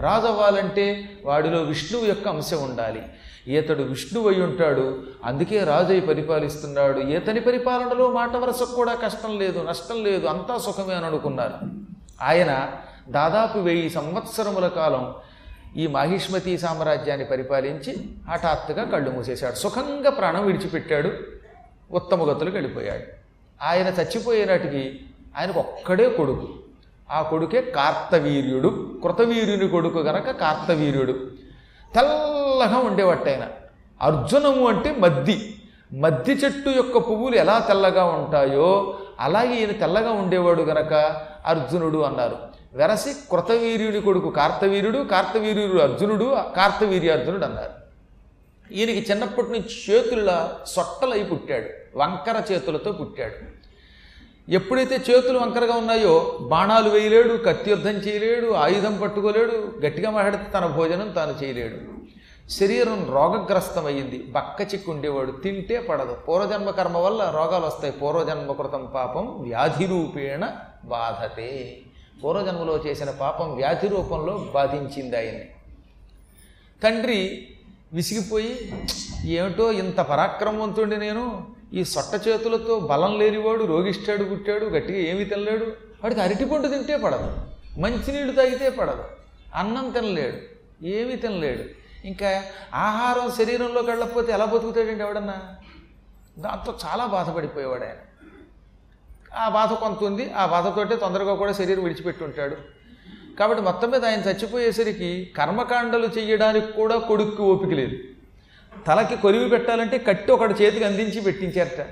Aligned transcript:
రాజు 0.00 0.26
అవ్వాలంటే 0.26 1.10
వాడిలో 1.24 1.62
విష్ణువు 1.62 2.06
యొక్క 2.06 2.28
అంశం 2.28 2.62
ఉండాలి. 2.62 3.02
ఈతడు 3.48 3.82
విష్ణువు 3.82 4.28
అయి 4.28 4.42
ఉంటాడు 4.42 5.02
అందుకే 5.24 5.64
రాజు 5.64 5.92
అయి 5.92 6.00
పరిపాలిస్తున్నాడు. 6.00 6.98
ఈతని 6.98 7.40
పరిపాలనలో 7.40 8.10
మాట 8.10 8.36
వరసకు 8.36 8.74
కూడా 8.74 8.94
కష్టం 8.94 9.38
లేదు 9.38 9.66
నష్టం 9.68 10.04
లేదు 10.04 10.26
అంతా 10.26 10.58
సుఖమే 10.58 10.94
అని 10.94 11.06
అనుకున్నారు. 11.06 11.54
ఆయన 12.22 12.70
దాదాపు 13.08 13.58
వెయ్యి 13.58 13.90
సంవత్సరముల 13.90 14.68
కాలం 14.68 15.14
ఈ 15.76 15.86
మాహిష్మతి 15.86 16.58
సామ్రాజ్యాన్ని 16.58 17.26
పరిపాలించి 17.26 17.96
హఠాత్తుగా 18.30 18.84
కళ్ళు 18.84 19.10
మూసేశాడు. 19.10 19.54
సుఖంగా 19.54 20.10
ప్రాణం 20.10 20.46
విడిచిపెట్టాడు 20.46 21.12
ఉత్తమ 21.92 22.32
గతులకు 22.32 22.54
వెళ్ళిపోయాడు 22.54 23.02
ఆయన 23.62 23.86
చచ్చిపోయేనాటికి 23.86 25.00
ఆయనకు 25.38 25.58
ఒక్కడే 25.58 26.08
కొడుకు. 26.08 26.63
ఆ 27.10 27.22
కొడుకే 27.22 27.60
కార్తవీర్యుడు. 27.60 29.00
కృతవీర్యుని 29.02 29.68
కొడుకు 29.68 29.98
గనక 29.98 30.30
కార్తవీర్యుడు. 30.30 31.12
తెల్లగా 31.94 32.78
ఉండేవట్టు 32.78 33.28
ఆయన. 33.28 33.48
అర్జునము 34.02 34.68
అంటే 34.68 34.96
మద్ది. 34.98 35.62
మద్ది 35.92 36.32
చెట్టు 36.32 36.70
యొక్క 36.70 36.98
పువ్వులు 36.98 37.36
ఎలా 37.36 37.58
తెల్లగా 37.58 38.04
ఉంటాయో 38.04 38.98
అలాగే 39.20 39.56
ఈయన 39.56 39.72
తెల్లగా 39.72 40.10
ఉండేవాడు 40.10 40.62
గనక 40.62 40.92
అర్జునుడు 41.46 41.98
అన్నారు. 41.98 42.36
వెరసి 42.72 43.12
కృతవీర్యుని 43.30 44.00
కొడుకు 44.00 44.30
కార్తవీర్యుడు 44.30 44.98
కార్తవీర్యుడు 44.98 45.78
అర్జునుడు 45.78 46.36
కార్తవీర్యార్జునుడు 46.56 47.44
అన్నారు. 47.44 47.84
ఈయనకి 48.72 49.06
చిన్నప్పటి 49.10 49.52
నుంచి 49.52 49.94
చేతుల 49.94 50.48
సొట్టలై 50.66 51.22
పుట్టాడు. 51.22 51.98
వంకర 51.98 52.42
చేతులతో 52.52 52.92
పుట్టాడు. 52.92 53.63
ఎప్పుడైతే 54.48 54.94
చేతులు 55.10 55.38
వంకరగా 55.38 55.74
ఉన్నాయో 55.74 56.38
బాణాలు 56.40 56.90
వేయలేడు 56.90 57.36
కత్తి 57.36 57.70
యుద్ధం 57.70 57.90
చేయలేడు 57.90 58.52
ఆయుధం 58.52 58.98
పట్టుకోలేడు 59.02 59.72
గట్టిగా 59.86 60.10
మాట్లాడితే 60.10 60.50
తన 60.50 60.66
భోజనం 60.66 61.08
తాను 61.08 61.44
చేయలేడు. 61.44 61.94
శరీరం 62.50 63.06
రోగగ్రస్తమైంది 63.12 64.22
బక్క 64.22 64.74
చిక్కు 64.74 64.92
ఉండేవాడు. 64.92 65.30
తింటే 65.30 65.80
పడదు. 65.80 66.16
పూర్వజన్మ 66.28 66.70
కర్మ 66.70 66.98
వల్ల 66.98 67.32
రోగాలు 67.36 67.66
వస్తాయి. 67.66 67.92
పూర్వజన్మ 67.92 68.52
కృతం 68.52 68.88
పాపం 68.94 69.42
వ్యాధి 69.42 69.86
రూపేణ 69.86 70.50
బాధతే. 70.84 71.78
పూర్వజన్మలో 72.24 72.76
చేసిన 72.86 73.10
పాపం 73.10 73.54
వ్యాధి 73.54 73.88
రూపంలో 73.88 74.46
బాధించింది 74.54 75.16
ఆయన్ని. 75.16 75.44
తండ్రి 76.82 77.46
విసిగిపోయి 77.92 78.82
ఏమిటో 79.26 79.72
ఇంత 79.72 80.00
పరాక్రమవంతుడి 80.00 80.96
నేను? 80.96 81.53
ఈ 81.74 81.84
సొట్ట 81.84 82.28
చేతులతో 82.28 82.78
బలం 82.78 83.18
లేనివాడు 83.18 83.64
రోగిష్టాడు 83.64 84.24
పుట్టాడు 84.24 84.64
గట్టిగా 84.64 84.98
ఏమీ 84.98 85.24
తినలేడు. 85.24 85.64
వాడికి 86.02 86.20
అరటిపండు 86.20 86.68
తింటే 86.68 86.96
పడదు. 86.96 87.36
మంచినీళ్ళు 87.80 88.32
తాగితే 88.32 88.70
పడదు. 88.70 89.04
అన్నం 89.54 89.90
తినలేడు. 89.90 90.36
ఏమీ 90.84 91.16
తినలేడు. 91.16 91.62
ఇంకా 92.06 92.42
ఆహారం 92.74 93.30
శరీరంలోకి 93.30 93.90
వెళ్ళకపోతే 93.90 94.32
ఎలా 94.32 94.44
బతుకుతాడండి 94.44 95.04
ఎవడన్నా? 95.04 95.34
దాంతో 96.38 96.78
చాలా 96.84 97.06
బాధపడిపోయేవాడు 97.06 97.84
ఆయన. 97.84 97.96
ఆ 99.38 99.48
బాధ 99.48 99.72
కొంత 99.72 100.04
ఉంది. 100.04 100.32
ఆ 100.32 100.46
బాధతోటే 100.46 100.96
తొందరగా 100.96 101.34
కూడా 101.34 101.52
శరీరం 101.52 101.82
విడిచిపెట్టి 101.82 102.24
ఉంటాడు. 102.24 102.56
కాబట్టి 103.38 103.62
మొత్తం 103.64 103.90
మీద 103.90 104.04
ఆయన 104.04 104.20
చచ్చిపోయేసరికి 104.20 105.32
కర్మకాండలు 105.36 106.06
చేయడానికి 106.06 106.72
కూడా 106.72 106.98
కొడుక్కి 106.98 107.42
ఓపిక 107.42 107.68
లేదు. 107.68 107.96
తలకి 108.86 109.16
కొరివి 109.16 109.48
పెట్టాలంటే 109.48 109.98
కట్టి 109.98 110.32
ఒకటి 110.32 110.64
చేతికి 110.64 110.84
అందించి 110.84 111.20
పెట్టించారట. 111.20 111.86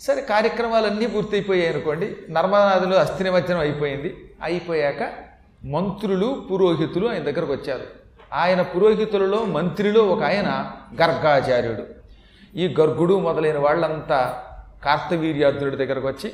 సరే 0.00 0.22
కార్యక్రమాలన్నీ 0.22 1.06
పూర్తయిపోయాయి 1.06 1.72
అనుకోండి 1.72 2.16
నర్మదానదిలో 2.30 2.96
అస్థినివజ్జనం 2.98 3.60
అయిపోయింది. 3.60 4.34
అయిపోయాక 4.42 5.12
మంత్రులు 5.64 6.46
పురోహితులు 6.50 7.08
ఆయన 7.08 7.22
దగ్గరకు 7.22 7.52
వచ్చారు. 7.52 7.86
ఆయన 8.32 8.62
పురోహితులలో 8.62 9.44
మంత్రిలో 9.44 10.02
ఒక 10.02 10.22
ఆయన 10.22 10.70
గర్గాచార్యుడు. 11.02 11.84
ఈ 12.56 12.74
గర్గుడు 12.80 13.18
మొదలైన 13.18 13.58
వాళ్ళంతా 13.58 14.44
కార్తవీర్యార్జునుడి 14.84 15.76
దగ్గరకు 15.76 16.08
వచ్చి 16.08 16.32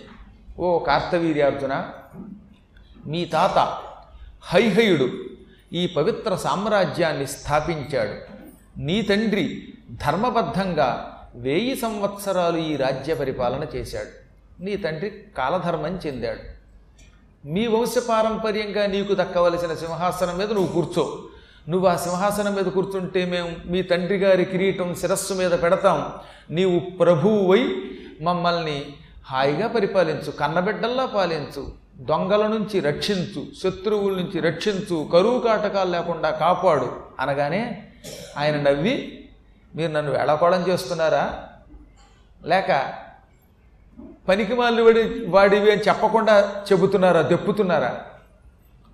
ఓ 0.58 0.78
కార్తవీర్యార్జున 0.78 1.90
మీ 3.06 3.24
తాత 3.24 3.78
హైహయుడు 4.42 5.08
ఈ 5.72 5.86
పవిత్ర 5.86 6.34
సామ్రాజ్యాన్ని 6.34 7.26
స్థాపించాడు. 7.26 8.33
నీ 8.78 9.02
తండ్రి 9.02 9.68
ధర్మబద్ధంగా 9.90 11.18
వెయ్యి 11.34 11.76
సంవత్సరాలు 11.76 12.58
ఈ 12.58 12.76
రాజ్య 12.76 13.14
పరిపాలన 13.14 13.66
చేశాడు. 13.76 14.24
నీ 14.62 14.76
తండ్రి 14.76 15.12
కాలధర్మం 15.38 16.00
చెందాడు. 16.06 16.54
మీ 17.48 17.66
వంశపారంపర్యంగా 17.66 18.86
నీకు 18.86 19.14
దక్కవలసిన 19.14 19.74
సింహాసనం 19.74 20.38
మీద 20.38 20.52
నువ్వు 20.52 20.72
కూర్చో. 20.72 21.18
నువ్వు 21.68 21.88
ఆ 21.88 21.96
సింహాసనం 21.96 22.54
మీద 22.54 22.64
కూర్చుంటే 22.64 23.24
మేము 23.24 23.56
మీ 23.66 23.82
తండ్రి 23.82 24.16
గారి 24.16 24.44
కిరీటం 24.44 24.94
శిరస్సు 24.94 25.34
మీద 25.34 25.50
పెడతాం. 25.50 26.12
నీవు 26.50 26.78
ప్రభువువై 26.78 27.76
మమ్మల్ని 28.20 28.86
హాయిగా 29.26 29.66
పరిపాలించు 29.66 30.30
కన్నబిడ్డల్లా 30.30 31.06
పాలించు 31.06 31.72
దొంగల 31.96 32.46
నుంచి 32.46 32.80
రక్షించు 32.80 33.46
శత్రువుల 33.62 34.14
నుంచి 34.14 34.40
రక్షించు 34.40 35.08
కరువు 35.12 35.38
కాటకాలు 35.38 35.90
లేకుండా 35.90 36.30
కాపాడు 36.30 36.96
అనగానే 37.20 37.90
ఆయన 38.38 38.56
నవ్వి 38.56 39.28
మీరు 39.74 39.92
నన్ను 39.92 40.12
వేళకోళం 40.12 40.68
చేస్తున్నారా? 40.68 41.48
లేక 42.44 42.94
పనికి 44.28 44.54
మాలిన 44.54 44.80
వాడి 44.80 45.26
వాడివి 45.26 45.72
అని 45.72 45.80
చెప్పకుండా 45.80 46.64
చెబుతున్నారా? 46.72 47.22
దెప్పుతున్నారా? 47.22 48.00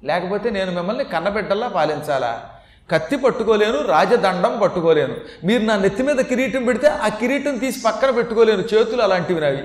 లేకపోతే 0.05 0.51
నేను 0.51 0.73
మిమ్మల్ని 0.73 1.05
కన్నబిడ్డల్లా 1.05 1.69
పాలించాలా? 1.69 2.51
కత్తి 2.91 3.17
పట్టుకోలేను 3.17 3.83
రాజదండం 3.83 4.59
పట్టుకోలేను. 4.59 5.17
మీరు 5.45 5.63
నా 5.63 5.77
నెత్తి 5.77 6.03
మీద 6.03 6.17
కిరీటం 6.17 6.65
పెడితే 6.65 6.89
ఆ 6.89 7.09
కిరీటం 7.09 7.59
తీసి 7.59 7.83
పక్కన 7.83 8.11
పెట్టుకోలేను 8.11 8.61
చేతులు 8.61 9.03
అలాంటివి 9.03 9.41
నావి 9.41 9.65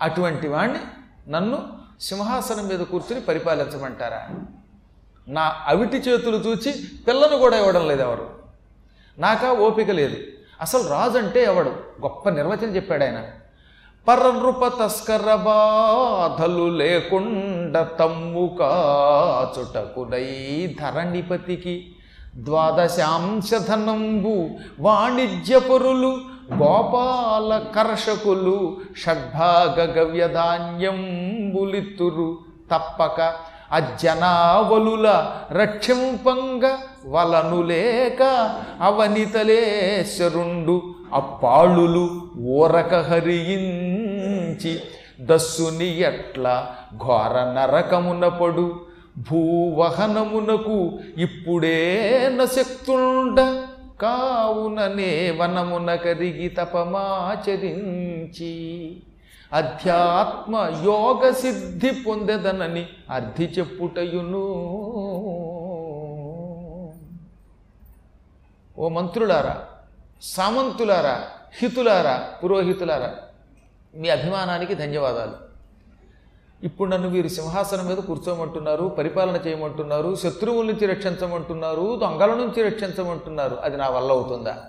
అటువంటి 0.00 0.48
వాణ్ణి 0.48 0.78
నన్ను 1.30 1.68
సింహాసనం 2.00 2.68
మీద 2.68 2.80
కూర్చుని 2.80 3.20
పరిపాలించమంటారా? 3.20 4.28
నా 5.28 5.54
అవిటి 5.66 5.96
చేతులు 5.96 6.36
చూచి 6.36 6.74
పిల్లను 7.08 7.36
కూడా 7.36 7.58
ఇవ్వడం 7.58 7.88
లేదు 7.88 8.02
ఎవరు. 8.02 8.26
నాకా 9.18 9.52
ఓపిక 9.52 9.90
లేదు. 9.90 10.16
అసలు 10.60 10.88
రాజు 10.88 11.18
అంటే 11.18 11.44
ఎవడు? 11.44 11.72
గొప్ప 12.02 12.28
నిర్వచనం 12.28 12.76
చెప్పాడు 12.76 13.04
ఆయన. 13.04 13.24
పరనృప 14.08 14.84
తస్కర 14.84 15.34
బాధలు 15.34 16.68
లేకుండ 16.68 17.86
తమ్ము 18.00 18.56
కాచుటకునై 18.60 20.76
ధరణిపతికి 20.80 21.92
ద్వాదశాంశధనంబు 22.36 24.50
వాణిజ్యపరులు 24.80 26.18
గోపాల 26.54 27.62
కర్షకులు 27.76 28.76
షడ్భాగ 28.96 29.98
గవ్యధాన్యంబులిత్తురు 29.98 32.38
తప్పక 32.74 33.47
అజ్జనావలుల 33.70 35.06
రక్షింపంగ 35.52 36.64
వలను 37.06 37.60
లేక 37.62 38.22
అవనితలేశరుండు 38.82 40.76
అప్పాళులు 41.12 42.04
ఊరక 42.54 42.94
హరించి 43.08 44.72
దస్సుని 45.28 45.88
ఎట్ల 46.02 46.44
ఘోర 47.02 47.34
నరకమున 47.54 48.24
పడు 48.36 48.66
భూవహనమునకు 49.28 50.78
ఇప్పుడే 51.18 51.78
నశక్తుండ 52.36 53.38
కావుననే 54.00 55.12
వనమున 55.38 55.90
కరిగి 56.02 56.48
తపమాచరించి 56.58 58.52
అధ్యాత్మ 59.52 60.56
యోగ 60.84 61.30
సిద్ధి 61.32 61.90
పొందెదనని 61.90 62.86
అర్థి 63.10 63.44
చెప్పుటయును 63.44 64.42
ఓ 68.78 68.88
మంత్రులారా 68.88 69.66
సామంతులారా 70.22 71.22
హితులారా 71.58 72.28
పురోహితులారా 72.44 73.16
మీ 73.94 74.08
అభిమానానికి 74.08 74.74
ధన్యవాదాలు. 74.74 75.48
ఇప్పుడు 76.66 76.90
నన్ను 76.90 77.08
వీరు 77.08 77.28
సింహాసనం 77.28 77.86
మీద 77.86 77.96
కూర్చోమంటున్నారు 77.96 78.84
పరిపాలన 78.98 79.36
చేయమంటున్నారు 79.46 80.16
శత్రువుల 80.16 80.66
నుంచి 80.66 80.86
రక్షించమంటున్నారు 80.86 81.96
దొంగల 81.96 82.34
నుంచి 82.34 82.62
రక్షించమంటున్నారు. 82.62 83.54
అది 83.54 83.76
నా 83.76 83.88
వల్ల 83.88 84.10
అవుతుందా? 84.10 84.64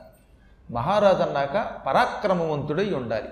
మహారాజు 0.71 1.21
అన్నాక 1.21 1.86
పరాక్రమవంతుడై 1.88 2.94
ఉండాలి. 2.94 3.30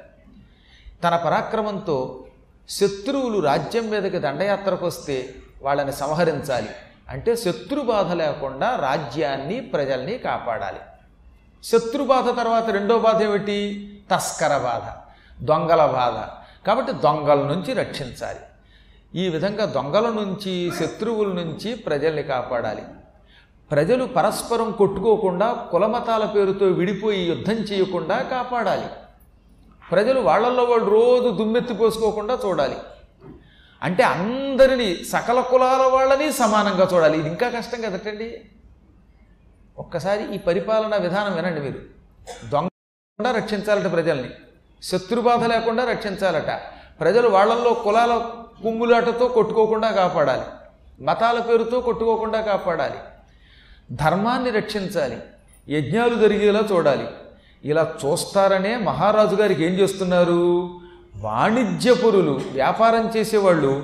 తన 1.03 1.15
పరాక్రమంతో 1.15 2.23
శత్రువులు 2.69 3.39
రాజ్యం 3.39 3.89
మీదకి 3.89 4.19
దండయాత్రకు 4.19 4.85
వస్తే 4.85 5.35
వాళ్ళని 5.61 5.93
సంహరించాలి. 5.93 6.69
అంటే 7.09 7.35
శత్రు 7.35 7.81
బాధ 7.81 8.11
లేకుండా 8.11 8.75
రాజ్యాన్ని 8.75 9.59
ప్రజల్ని 9.59 10.17
కాపాడాలి. 10.17 10.79
శత్రు 11.63 12.03
బాధ 12.03 12.37
తర్వాత 12.37 12.69
రెండో 12.69 12.99
బాధ 12.99 13.23
ఏమిటి? 13.23 13.93
తస్కర 14.11 14.57
బాధ 14.57 15.13
దొంగల 15.43 15.85
బాధ. 15.85 16.43
కాబట్టి 16.67 16.91
దొంగల 16.91 17.43
నుంచి 17.43 17.73
రక్షించాలి. 17.73 18.39
ఈ 19.15 19.29
విధంగా 19.29 19.65
దొంగల 19.65 20.09
నుంచి 20.09 20.71
శత్రువుల 20.79 21.27
నుంచి 21.27 21.75
ప్రజల్ని 21.75 22.23
కాపాడాలి. 22.23 22.83
ప్రజలు 23.71 24.05
పరస్పరం 24.05 24.71
కొట్టుకోకుండా 24.71 25.53
కులమతాల 25.53 26.25
పేరుతో 26.25 26.65
విడిపోయి 26.65 27.21
యుద్ధం 27.21 27.53
చేయకుండా 27.53 28.21
కాపాడాలి. 28.21 28.85
ప్రజలు 29.91 30.19
వాళ్ళల్లో 30.19 30.63
వాళ్ళు 30.63 30.89
రోజు 30.89 31.29
దుమ్మెత్తిపోసుకోకుండా 31.29 32.39
చూడాలి. 32.45 32.77
అంటే 33.81 34.03
అందరినీ 34.03 34.95
సకల 34.95 35.41
కులాల 35.41 35.81
వాళ్ళని 35.81 36.33
సమానంగా 36.33 36.89
చూడాలి. 36.93 37.19
ఇది 37.19 37.27
ఇంకా 37.27 37.49
కష్టం 37.49 37.81
కదటండి 37.81 38.41
ఒక్కసారి 39.77 40.35
ఈ 40.35 40.37
పరిపాలనా 40.37 40.97
విధానం 40.97 41.35
వినండి 41.35 41.61
మీరు. 41.61 41.79
దొంగ 42.49 42.67
రక్షించాలట 43.31 43.91
ప్రజల్ని. 43.91 44.29
శత్రుబాధ 44.83 45.43
లేకుండా 45.43 45.85
రక్షించాలట. 45.85 46.61
ప్రజలు 46.99 47.29
వాళ్ళల్లో 47.29 47.73
కులాల 47.73 48.17
కుమ్ములాటతో 48.63 49.27
కొట్టుకోకుండా 49.27 49.91
కాపాడాలి. 49.91 50.43
మతాల 51.03 51.39
పేరుతో 51.39 51.81
కొట్టుకోకుండా 51.81 52.41
కాపాడాలి. 52.41 52.95
ధర్మాన్ని 53.91 54.49
రక్షించాలి. 54.49 55.19
యజ్ఞాలు 55.69 56.15
జరిగేలా 56.15 56.63
చూడాలి. 56.71 57.07
ఇలా 57.65 57.87
చూస్తారనే 58.05 58.77
మహారాజు 58.77 59.35
గారికి 59.35 59.65
ఏం 59.65 59.71
చేస్తున్నారు? 59.71 60.69
వాణిజ్యపురులు 61.15 62.39
వ్యాపారం 62.51 63.11
చేసేవాళ్ళు 63.17 63.83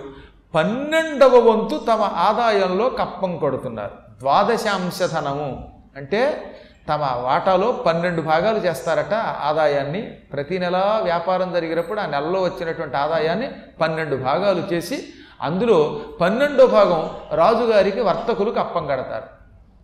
పన్నెండవ 0.55 1.49
వంతు 1.49 1.77
తమ 1.77 2.01
ఆదాయంలో 2.01 2.89
కప్పం 2.89 3.37
కొడుతున్నారు. 3.37 3.91
ద్వాదశాంశధనము 4.19 5.69
అంటే 5.95 6.51
తమ 6.89 7.01
వాటాలో 7.21 7.71
పన్నెండు 7.71 8.21
భాగాలు 8.21 8.57
చేస్తారట. 8.57 9.13
ఆదాయాన్ని 9.13 10.01
ప్రతి 10.01 10.59
నెల 10.59 10.99
వ్యాపారం 11.03 11.53
జరిగినప్పుడు 11.53 11.99
ఆ 11.99 12.05
నెలలో 12.05 12.41
వచ్చినటువంటి 12.41 12.97
ఆదాయాన్ని 12.97 13.49
పన్నెండు 13.81 14.15
భాగాలు 14.15 14.73
చేసి 14.73 15.07
అందులో 15.41 15.99
పన్నెండో 16.21 16.67
భాగం 16.67 17.09
రాజుగారికి 17.31 18.01
వర్తకులు 18.01 18.51
కప్పం 18.51 18.87
కడతారు. 18.87 19.32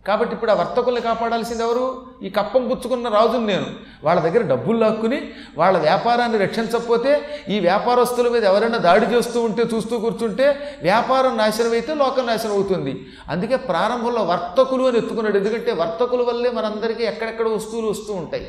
కాబట్టి 0.06 0.34
ఇప్పుడు 0.34 0.50
ఆ 0.50 0.54
వర్తకుల్ని 0.54 1.00
కాపాడాల్సింది 1.00 1.62
ఎవరు? 1.62 2.02
ఈ 2.22 2.30
కప్పం 2.30 2.68
పుచ్చుకున్న 2.68 3.08
రాజుని 3.08 3.46
నేను. 3.46 3.66
వాళ్ళ 4.04 4.20
దగ్గర 4.20 4.42
డబ్బులు 4.42 4.78
లాక్కుని 4.78 5.30
వాళ్ళ 5.56 5.78
వ్యాపారాన్ని 5.78 6.38
రక్షించకపోతే 6.38 7.22
ఈ 7.48 7.60
వ్యాపారస్తుల 7.60 8.28
మీద 8.28 8.44
ఎవరైనా 8.44 8.78
దాడి 8.78 9.06
చేస్తూ 9.06 9.42
ఉంటే 9.42 9.62
చూస్తూ 9.62 9.98
కూర్చుంటే 9.98 10.78
వ్యాపారం 10.82 11.36
నాశనం 11.36 11.72
అయితే 11.72 11.94
లోకం 11.94 12.26
నాశనం 12.26 12.52
అవుతుంది. 12.52 13.06
అందుకే 13.28 13.56
ప్రారంభంలో 13.56 14.22
వర్తకులు 14.22 14.84
అని 14.84 14.98
ఎత్తుకున్నాడు. 14.98 15.38
ఎందుకంటే 15.38 15.72
వర్తకుల 15.72 16.22
వల్లే 16.22 16.50
మనందరికీ 16.50 17.04
ఎక్కడెక్కడ 17.04 17.48
వస్తువులు 17.48 17.86
వస్తూ 17.86 18.12
ఉంటాయి. 18.12 18.44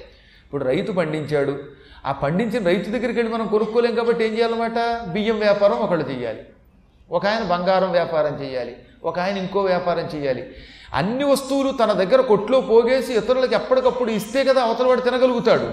ఇప్పుడు 0.46 0.64
రైతు 0.64 0.92
పండించాడు. 0.92 1.60
ఆ 2.06 2.12
పండించిన 2.12 2.66
రైతు 2.66 2.90
దగ్గరికి 2.90 3.20
వెళ్ళి 3.20 3.34
మనం 3.34 3.48
కొనుక్కోలేం 3.48 3.96
కాబట్టి 3.96 4.26
ఏం 4.26 4.38
చేయాలన్నమాట? 4.38 5.08
బియ్యం 5.08 5.40
వ్యాపారం 5.40 5.76
ఒకళ్ళు 5.76 6.10
చేయాలి. 6.10 6.40
ఒక 7.12 7.28
ఆయన 7.28 7.44
బంగారం 7.44 7.92
వ్యాపారం 7.92 8.44
చేయాలి. 8.44 8.76
ఒక 9.04 9.20
ఆయన 9.20 9.38
ఇంకో 9.38 9.62
వ్యాపారం 9.62 10.10
చేయాలి. 10.16 10.56
అన్ని 11.00 11.26
వస్తువులు 11.32 11.72
తన 11.72 11.92
దగ్గర 12.02 12.22
కొట్లో 12.32 12.58
పోగేసి 12.62 13.12
ఇతరులకు 13.14 13.56
ఎప్పటికప్పుడు 13.60 14.12
ఇస్తే 14.20 14.44
కదా 14.50 14.62
అవతల 14.68 14.88
వాడు 14.88 15.02
తినగలుగుతాడు. 15.02 15.68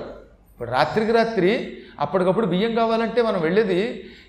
ఇప్పుడు 0.53 0.70
రాత్రికి 0.70 1.12
రాత్రి 1.12 1.50
అప్పటికప్పుడు 2.00 2.47
బియ్యం 2.47 2.73
కావాలంటే 2.75 3.20
మనం 3.23 3.41
వెళ్ళేది 3.47 3.81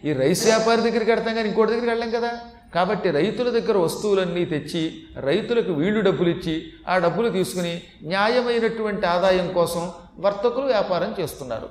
ఈ 0.08 0.14
రైస్ 0.14 0.44
వ్యాపారి 0.46 0.82
దగ్గరికి 0.82 1.12
వెళ్తాం 1.12 1.36
కానీ 1.36 1.48
ఇంకోటి 1.50 1.72
దగ్గరికి 1.72 1.92
వెళ్ళాం 1.92 2.12
కదా. 2.12 2.32
కాబట్టి 2.74 3.12
రైతుల 3.12 3.50
దగ్గర 3.50 3.78
వస్తువులన్నీ 3.78 4.46
తెచ్చి 4.46 4.84
రైతులకు 5.28 5.72
వీళ్ళు 5.72 6.02
డబ్బులు 6.08 6.30
ఇచ్చి 6.30 6.56
ఆ 6.88 6.98
డబ్బులు 7.06 7.30
తీసుకుని 7.30 7.74
న్యాయమైనటువంటి 8.04 9.06
ఆదాయం 9.06 9.48
కోసం 9.54 9.84
వర్తకులు 10.26 10.66
వ్యాపారం 10.66 11.16
చేస్తున్నారు. 11.20 11.70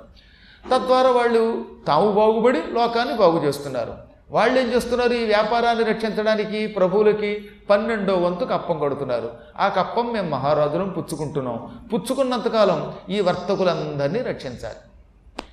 తద్వారా 0.71 1.11
వాళ్ళు 1.11 1.43
తాము 1.87 2.09
బాగుపడి 2.13 2.63
లోకాన్ని 2.79 3.17
బాగు 3.17 3.47
చేస్తున్నారు. 3.47 3.95
వాళ్ళు 4.31 4.61
ఏం 4.61 4.73
చేస్తున్నారు? 4.73 5.13
ఈ 5.13 5.25
వ్యాపారాన్ని 5.25 5.85
రక్షించడానికి 5.85 6.67
ప్రభువులకి 6.67 7.47
పన్నెండో 7.71 8.17
వంతు 8.17 8.45
కప్పం 8.45 8.79
కడుతున్నారు. 8.79 9.31
ఆ 9.59 9.69
కప్పం 9.69 10.13
మేము 10.13 10.31
మహారాజులను 10.31 10.91
పుచ్చుకుంటున్నాం. 10.91 11.89
పుచ్చుకున్నంతకాలం 11.95 12.93
ఈ 13.11 13.21
వర్తకులందరినీ 13.21 14.21
రక్షించాలి. 14.21 14.77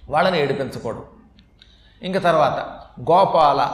వాళ్ళని 0.10 0.42
ఏడిపించకూడదు. 0.42 1.06
ఇంకా 2.04 2.20
తర్వాత 2.20 2.54
గోపాల. 3.12 3.70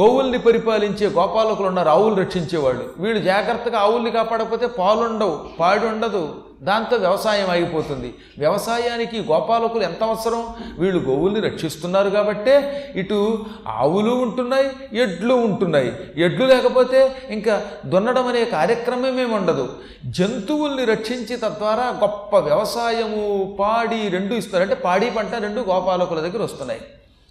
గోవుల్ని 0.00 0.38
పరిపాలించే 0.38 1.06
గోపాలకులు 1.06 1.68
ఉన్నారు 1.68 1.88
ఆవులు 1.88 2.14
రక్షించేవాళ్ళు. 2.14 2.90
వీళ్ళు 2.98 3.22
జాగ్రత్తగా 3.22 3.78
ఆవుల్ని 3.78 4.10
కాపాడకపోతే 4.10 4.66
పాలుండవు 4.66 5.44
పాడి 5.60 5.86
ఉండదు 5.86 6.44
దాంతో 6.64 6.96
వ్యవసాయం 6.96 7.50
ఆగిపోతుంది. 7.50 8.14
వ్యవసాయానికి 8.38 9.20
గోపాలకులు 9.20 9.82
ఎంత 9.82 10.02
అవసరం? 10.02 10.46
వీళ్ళు 10.78 11.10
గోవుల్ని 11.10 11.40
రక్షిస్తున్నారు 11.40 12.10
కాబట్టే 12.10 12.54
ఇటు 12.96 13.46
ఆవులు 13.68 14.10
ఉంటున్నాయి 14.10 14.98
ఎడ్లు 14.98 15.34
ఉంటున్నాయి. 15.34 15.96
ఎడ్లు 16.16 16.46
లేకపోతే 16.46 17.16
ఇంకా 17.30 17.62
దున్నడం 17.86 18.26
అనే 18.26 18.44
కార్యక్రమమే 18.44 19.24
ఉండదు. 19.24 19.68
జంతువుల్ని 20.06 20.84
రక్షించి 20.84 21.36
తద్వారా 21.36 21.98
గొప్ప 22.00 22.36
వ్యవసాయము 22.36 23.56
పాడి 23.60 24.08
రెండు 24.08 24.34
ఇస్తారు. 24.34 24.62
అంటే 24.62 24.74
పాడి 24.74 25.10
పంట 25.10 25.34
రెండు 25.34 25.60
గోపాలకుల 25.60 26.20
దగ్గర 26.20 26.42
వస్తున్నాయి. 26.42 26.80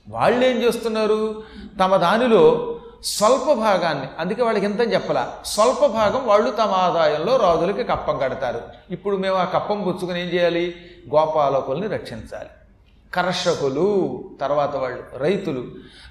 వాళ్ళు 0.10 0.46
ఏం 0.46 0.58
చేస్తున్నారు? 0.58 1.44
తమ 1.80 1.96
దానిలో 1.96 2.76
స్వల్ప 3.04 3.54
భాగాన్ని. 3.54 4.08
అందుకే 4.20 4.44
వాళ్ళకి 4.44 4.66
ఇంత 4.66 4.94
చెప్పలా? 4.94 5.34
స్వల్ప 5.46 5.86
భాగం 5.86 6.28
వాళ్ళు 6.28 6.52
తమ 6.52 6.72
ఆదాయంలో 6.72 7.38
రాజులకి 7.38 7.84
కప్పం 7.84 8.18
కడతారు. 8.18 8.62
ఇప్పుడు 8.92 9.16
మేము 9.16 9.36
ఆ 9.36 9.44
కప్పం 9.44 9.84
పుచ్చుకుని 9.84 10.22
ఏం 10.22 10.28
చేయాలి? 10.28 10.76
గోపాలకుల్ని 11.16 11.88
రక్షించాలి. 11.88 12.50
కర్షకులు 13.14 14.24
తర్వాత 14.42 14.76
వాళ్ళు 14.76 15.04
రైతులు. 15.18 15.66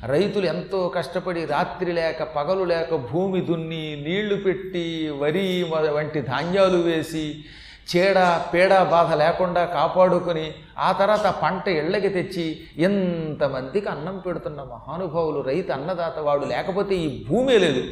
రైతులు 0.06 0.47
ఎంతో 0.47 0.89
కష్టపడి 0.89 1.44
రాత్రి 1.44 1.93
లేక 1.93 2.23
పగలు 2.23 2.65
లేక 2.65 2.95
భూమి 2.95 3.41
దున్ని 3.41 4.05
నీళ్ళు 4.06 4.37
పెట్టి 4.37 5.11
వరి 5.11 5.62
వంటి 5.73 6.21
ధాన్యాలు 6.21 6.79
వేసి 6.79 7.45
చీడ 7.88 8.19
పీడ 8.55 8.82
బాధ 8.82 9.12
లేకుండా 9.12 9.64
కాపాడుకొని 9.64 10.55
ఆ 10.79 10.93
తర్వాత 10.93 11.26
పంట 11.43 11.69
ఇళ్ళకి 11.69 12.08
తెచ్చి 12.08 12.61
ఎంతమందికి 12.79 13.88
అన్నం 13.88 14.19
పెడుతున్న 14.19 14.61
మహానుభావులు 14.62 15.40
రైతు 15.40 15.73
అన్నదాత 15.73 16.19
వాడు 16.19 16.44
లేకపోతే 16.44 16.94
ఈ 16.94 17.26
భూమే 17.29 17.58
లేదు. 17.58 17.82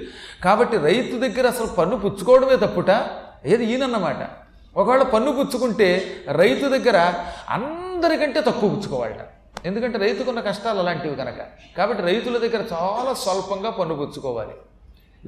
కాబట్టి 0.44 0.76
రైతు 0.76 1.16
దగ్గర 1.18 1.46
అసలు 1.46 1.66
పన్ను 1.66 1.98
పుచ్చుకోవడమే 1.98 2.56
తప్పుట 2.56 2.90
ఏది 3.46 3.64
ఈయనన్నమాట. 3.64 4.22
ఒకవేళ 4.76 5.02
పన్ను 5.02 5.32
పుచ్చుకుంటే 5.32 6.06
రైతు 6.28 6.66
దగ్గర 6.66 6.98
అందరికంటే 7.48 8.40
తక్కువ 8.40 8.70
పుచ్చుకోవాలట. 8.70 9.22
ఎందుకంటే 9.66 9.98
రైతుకున్న 9.98 10.40
కష్టాలు 10.40 10.78
అలాంటివి 10.78 11.16
కనుక 11.16 11.40
కాబట్టి 11.78 12.02
రైతుల 12.02 12.38
దగ్గర 12.38 12.62
చాలా 12.72 13.14
స్వల్పంగా 13.14 13.70
పన్ను 13.70 13.94
పుచ్చుకోవాలి. 13.96 14.54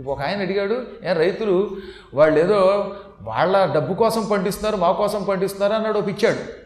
ఒక 0.06 0.20
ఆయన 0.20 0.40
అడిగాడు 0.40 0.86
ఏ 1.04 1.12
రైతులు 1.12 1.76
వాళ్ళు 2.14 2.40
ఏదో 2.40 2.92
వాళ్ళ 3.22 3.74
డబ్బు 3.74 3.94
కోసం 3.94 4.28
పండిస్తున్నారు 4.30 4.76
మా 4.76 4.92
కోసం 4.92 5.22
పండిస్తున్నారు 5.22 5.72
అన్నాడు 5.72 6.00
పిచ్చాడు. 6.00 6.62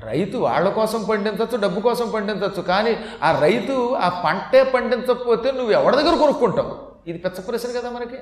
రైతు 0.00 0.36
వాళ్ళ 0.36 0.68
కోసం 0.68 1.04
పండించవచ్చు 1.04 1.56
డబ్బు 1.56 1.80
కోసం 1.80 2.10
పండించవచ్చు 2.10 2.62
కానీ 2.62 2.98
ఆ 3.22 3.38
రైతు 3.38 3.94
ఆ 3.94 4.22
పంటే 4.24 4.64
పండించకపోతే 4.64 5.52
నువ్వు 5.52 5.72
ఎవరి 5.72 5.96
దగ్గర 5.96 6.16
కొనుక్కుంటావు? 6.16 6.78
ఇది 7.06 7.18
పెద్ద 7.18 7.48
ప్రశ్న 7.48 7.80
కదా 7.80 7.90
మనకి. 7.90 8.16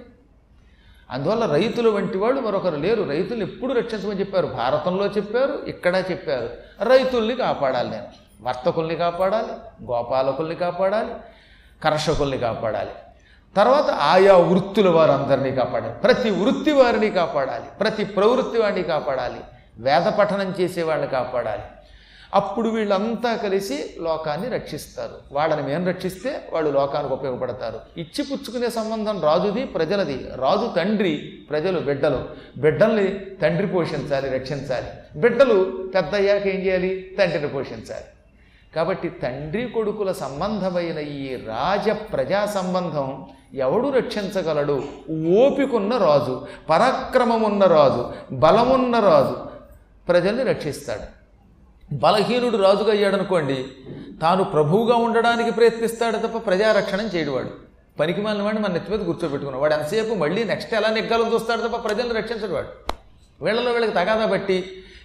అందువల్ల 1.10 1.46
రైతుల 1.46 1.88
వంటి 1.88 2.18
వాళ్ళు 2.18 2.40
మరొకరు 2.40 2.76
లేరు. 2.76 3.02
రైతులు 3.02 3.42
ఎప్పుడు 3.42 3.72
రక్షించమని 3.72 4.20
చెప్పారు? 4.20 4.46
భారతంలో 4.46 5.06
చెప్పారు 5.06 5.58
ఇక్కడ 5.66 6.04
చెప్పారు. 6.10 6.50
రైతుల్ని 6.84 7.36
కాపాడాలి 7.36 7.90
నేను. 7.90 8.06
వర్తకుల్ని 8.42 8.96
కాపాడాలి 8.96 9.84
గోపాలకుల్ని 9.84 10.54
కాపాడాలి 10.54 11.14
కర్షకుల్ని 11.84 12.38
కాపాడాలి. 12.38 12.90
తర్వాత 13.56 13.90
ఆయా 13.90 14.36
వృత్తుల 14.36 14.88
వారందరినీ 14.88 15.56
కాపాడాలి. 15.56 15.92
ప్రతి 15.92 16.30
వృత్తి 16.30 16.72
వారిని 16.72 17.10
కాపాడాలి. 17.10 17.64
ప్రతి 17.80 18.04
ప్రవృత్తి 18.04 18.58
వారిని 18.58 18.82
కాపాడాలి. 18.82 19.40
వేద 19.78 20.02
పఠనం 20.02 20.54
చేసేవాడిని 20.60 21.06
కాపాడాలి. 21.06 21.62
అప్పుడు 22.34 22.68
వీళ్ళంతా 22.68 23.36
కలిసి 23.36 23.94
లోకాన్ని 24.00 24.48
రక్షిస్తారు. 24.48 25.14
వాళ్ళని 25.32 25.62
మేము 25.62 25.88
రక్షిస్తే 25.88 26.48
వాళ్ళు 26.52 26.70
లోకానికి 26.70 27.12
ఉపయోగపడతారు. 27.12 27.80
ఇచ్చి 27.96 28.24
పుచ్చుకునే 28.24 28.70
సంబంధం 28.70 29.20
రాజుది 29.20 29.64
ప్రజలది. 29.64 30.26
రాజు 30.36 30.70
తండ్రి 30.76 31.38
ప్రజలు 31.50 31.80
బిడ్డలు. 31.80 32.24
బిడ్డల్ని 32.56 33.20
తండ్రి 33.42 33.66
పోషించాలి 33.66 34.30
రక్షించాలి. 34.30 35.18
బిడ్డలు 35.20 35.88
పెద్దయ్యాక 35.94 36.46
ఏం 36.46 36.66
చేయాలి? 36.66 37.16
తండ్రిని 37.18 37.48
పోషించాలి. 37.48 38.04
కాబట్టి 38.74 39.08
తండ్రి 39.08 39.68
కొడుకుల 39.68 40.12
సంబంధమైన 40.12 40.98
ఈ 40.98 41.36
రాజ 41.36 41.90
ప్రజా 41.90 42.46
సంబంధం 42.46 43.26
ఎవడు 43.54 43.88
రక్షించగలడు? 43.88 44.76
ఓపికున్న 45.38 45.96
రాజు 45.96 46.46
పరాక్రమమున్న 46.68 47.64
రాజు 47.64 48.02
బలమున్న 48.34 48.98
రాజు 49.00 49.36
ప్రజల్ని 50.08 50.42
రక్షిస్తాడు. 50.42 51.06
బలహీనుడు 51.94 52.56
రాజుగా 52.56 52.90
అయ్యాడనుకోండి 52.90 53.64
తాను 54.22 54.44
ప్రభువుగా 54.44 54.96
ఉండడానికి 54.96 55.50
ప్రయత్నిస్తాడు 55.50 56.16
తప్ప 56.16 56.38
ప్రజారక్షణం 56.46 57.06
చేయడువాడు. 57.06 57.50
పనికి 58.00 58.20
మాలిన 58.20 58.42
వాడిని 58.42 58.62
మన 58.62 58.72
నెత్తి 58.72 58.90
మీద 58.92 59.00
కూర్చోబెట్టుకున్నాడు 59.00 59.62
వాడు 59.62 59.74
ఎంతసేపు 59.74 60.14
మళ్ళీ 60.14 60.44
నెక్స్ట్ 60.44 60.74
ఎలా 60.74 60.90
నెగ్గాలని 60.90 61.34
చూస్తాడు 61.34 61.62
తప్ప 61.68 61.76
ప్రజల్ని 61.76 62.14
రక్షించడు 62.14 62.52
వాడు. 62.52 62.70
వీళ్ళలో 63.44 63.70
వీళ్ళకి 63.72 63.92
తగాదా 63.92 64.26
బట్టి 64.26 64.58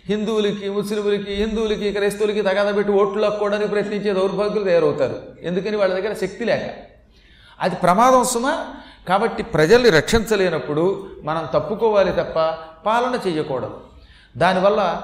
హిందువులకి 0.09 0.69
ముస్లింలకి 0.69 1.33
హిందువులకి 1.33 1.93
క్రైస్తవులకి 1.93 2.41
తగాద 2.41 2.75
పెట్టి 2.75 2.93
ఓట్లు 2.93 3.21
లక్కోవడానికి 3.21 3.69
ప్రయత్నించే 3.69 4.13
దౌర్భాగ్యులు 4.13 4.63
తయారవుతారు 4.63 5.21
ఎందుకని 5.41 5.77
వాళ్ళ 5.77 5.93
దగ్గర 5.93 6.13
శక్తి 6.13 6.45
లేక. 6.45 6.91
అది 7.61 7.75
ప్రమాదం 7.75 8.23
సుమా. 8.23 8.67
కాబట్టి 9.07 9.43
ప్రజల్ని 9.43 9.89
రక్షించలేనప్పుడు 9.89 11.11
మనం 11.23 11.47
తప్పుకోవాలి 11.53 12.11
తప్ప 12.11 12.39
పాలన 12.85 13.19
చేయకూడదు 13.27 13.81
దానివల్ల 14.37 15.01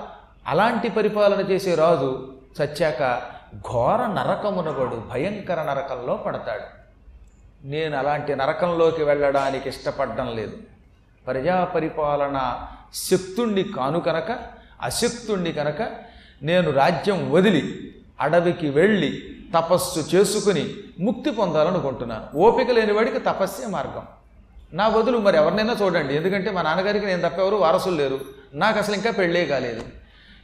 అలాంటి 0.48 0.90
పరిపాలన 0.90 1.52
చేసే 1.52 1.76
రాజు 1.76 2.34
చచ్చాక 2.62 3.22
ఘోర 3.56 3.98
నరకమునబడు 3.98 5.04
భయంకర 5.12 5.64
నరకంలో 5.64 6.16
పడతాడు. 6.16 6.82
నేను 7.66 7.98
అలాంటి 7.98 8.36
నరకంలోకి 8.36 9.04
వెళ్ళడానికి 9.04 9.70
ఇష్టపడడం 9.70 10.36
లేదు. 10.36 10.58
ప్రజా 11.28 11.64
పరిపాలన 11.64 12.68
శక్తుణ్ణి 12.94 13.64
కాను 13.64 14.00
కనుక 14.00 14.61
అశక్తుణ్ణి 14.82 15.52
కనుక 15.52 15.90
నేను 16.42 16.72
రాజ్యం 16.72 17.32
వదిలి 17.32 17.96
అడవికి 18.22 18.70
వెళ్ళి 18.70 19.24
తపస్సు 19.54 20.16
చేసుకుని 20.16 20.74
ముక్తి 21.00 21.32
పొందాలనుకుంటున్నాను 21.32 22.38
ఓపిక 22.38 22.72
లేని 22.72 22.94
వాడికి 22.94 23.20
తపస్సే 23.20 23.68
మార్గం. 23.68 24.04
నా 24.74 24.90
బదులు 24.90 25.18
మరి 25.18 25.38
ఎవరినైనా 25.38 25.76
చూడండి. 25.82 26.16
ఎందుకంటే 26.16 26.52
మా 26.52 26.62
నాన్నగారికి 26.62 27.06
నేను 27.06 27.30
తప్ప 27.30 27.40
ఎవరు 27.40 27.56
వారసులు 27.56 27.96
లేరు. 27.96 28.20
నాకు 28.54 28.80
అసలు 28.80 28.96
ఇంకా 28.96 29.12
పెళ్ళే 29.12 29.46
కాలేదు. 29.46 29.82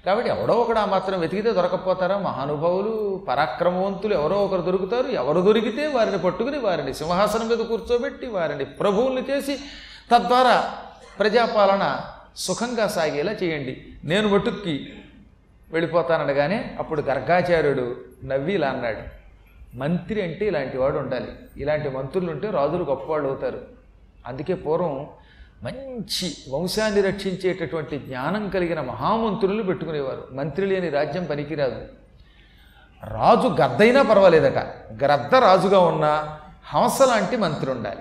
కాబట్టి 0.05 0.29
ఎవడో 0.29 0.53
ఒకడు 0.53 0.79
ఆ 0.79 0.85
మాత్రం 0.85 1.19
వెతికితే 1.19 1.51
దొరకపోతారా? 1.51 2.17
మహానుభావులు 2.17 3.25
పరాక్రమవంతులు 3.29 4.13
ఎవరో 4.13 4.35
ఒకరు 4.35 4.61
దొరుకుతారు. 4.61 5.07
ఎవరు 5.07 5.41
దొరికితే 5.41 5.87
వారిని 5.87 6.17
పట్టుకుని 6.17 6.57
వారిని 6.57 6.93
సింహాసనం 6.93 7.47
మీద 7.47 7.57
కూర్చోబెట్టి 7.57 8.27
వారిని 8.27 8.65
ప్రభువుల్ని 8.65 9.23
చేసి 9.29 9.55
తద్వారా 10.15 10.73
ప్రజాపాలన 11.19 12.01
సుఖంగా 12.37 12.87
సాగేలా 12.87 13.31
చేయండి. 13.31 13.87
నేను 14.03 14.29
మటుక్కి 14.29 14.93
వెళ్ళిపోతానడగానే 15.71 16.75
అప్పుడు 16.79 17.01
గర్గాచార్యుడు 17.01 17.95
నవ్వి 18.25 18.53
ఇలా 18.53 18.69
అన్నాడు 18.69 19.17
మంత్రి 19.77 20.21
అంటే 20.21 20.47
ఇలాంటి 20.47 20.77
వాడు 20.77 20.97
ఉండాలి. 20.97 21.27
ఇలాంటి 21.57 21.89
మంత్రులు 21.89 22.31
ఉంటే 22.31 22.49
రాజులు 22.49 22.83
గొప్పవాళ్ళు 22.83 23.27
అవుతారు. 23.27 23.61
అందుకే 24.27 24.53
పూర్వం 24.53 25.07
మంచి 25.63 26.37
వంశాన్ని 26.49 27.01
రక్షించేటటువంటి 27.01 27.99
జ్ఞానం 27.99 28.49
కలిగిన 28.49 28.81
మహామంత్రులు 28.81 29.63
పెట్టుకునేవారు. 29.63 30.27
మంత్రి 30.31 30.65
లేని 30.65 30.89
రాజ్యం 30.89 31.23
పనికిరాదు. 31.23 31.85
రాజు 33.03 33.47
గద్దైనా 33.47 34.01
పర్వాలేదట. 34.01 34.57
గ్రద్ద 35.03 35.35
రాజుగా 35.35 35.79
ఉన్న 35.79 36.37
హంస 36.65 37.01
లాంటి 37.01 37.37
మంత్రి 37.37 37.71
ఉండాలి. 37.71 37.99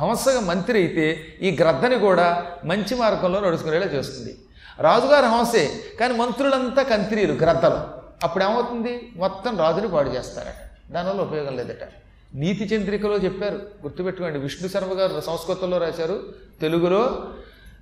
హంసగా 0.00 0.40
మంత్రి 0.40 0.78
అయితే 0.78 1.38
ఈ 1.42 1.56
గ్రద్దని 1.60 1.98
కూడా 1.98 2.46
మంచి 2.64 2.94
మార్గంలో 2.94 3.40
నడుచుకునేలా 3.40 3.86
చేస్తుంది. 3.86 4.38
రాజుగారు 4.80 5.26
హంసే 5.26 5.70
కానీ 6.00 6.14
మంత్రులంతా 6.14 6.82
కంత్రీలు 6.82 7.32
గ్రద్దలు. 7.32 7.78
అప్పుడు 8.24 8.44
ఏమవుతుంది 8.44 9.12
మొత్తం 9.16 9.58
రాజుని 9.58 9.88
పాడు 9.88 10.10
చేస్తారట. 10.10 10.90
దానివల్ల 10.92 11.22
ఉపయోగం 11.22 11.56
లేదట. 11.56 11.88
నీతి 12.34 12.64
చంద్రికలో 12.64 13.16
చెప్పారు. 13.16 13.54
గుర్తుపెట్టుకోండి. 13.54 14.38
విష్ణు 14.38 14.68
శర్మ 14.68 14.98
గారు 14.98 15.20
సంస్కృతంలో 15.20 15.78
రాశారు. 15.78 16.22
తెలుగులో 16.60 17.28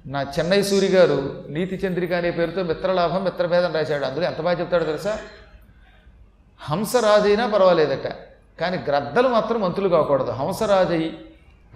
నా 0.06 0.22
చెన్నై 0.22 0.62
సూరి 0.62 0.86
గారు 0.86 1.44
నీతి 1.48 1.86
చంద్రిక 1.86 2.12
అనే 2.12 2.30
పేరుతో 2.30 2.62
మిత్రలాభం 2.62 3.24
మిత్రభేదం 3.24 3.72
రాశాడు. 3.72 4.04
అందులో 4.04 4.26
ఎంత 4.26 4.40
బాగా 4.40 4.60
చెప్తాడో 4.60 4.84
తెలుసా? 4.84 5.18
హంసరాజైనా 6.60 7.48
పర్వాలేదట. 7.48 8.12
కానీ 8.60 8.78
గ్రద్దలు 8.88 9.28
మాత్రం 9.28 9.60
మంత్రులు 9.60 9.88
కాకూడదు. 9.88 10.30
హంసరాజయ్యి 10.30 11.18